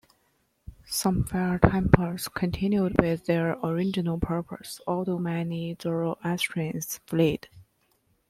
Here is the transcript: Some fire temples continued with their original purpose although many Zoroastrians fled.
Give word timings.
Some 0.87 1.25
fire 1.25 1.59
temples 1.59 2.27
continued 2.27 2.99
with 2.99 3.27
their 3.27 3.51
original 3.63 4.17
purpose 4.17 4.81
although 4.87 5.19
many 5.19 5.77
Zoroastrians 5.79 6.99
fled. 7.05 7.47